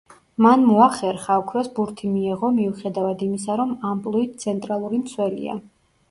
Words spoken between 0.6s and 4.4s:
მოახერხა, ოქროს ბურთი მიეღო მიუხედავად იმისა, რომ ამპლუით